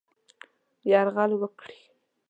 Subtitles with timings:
[0.89, 1.77] یرغل وکړي.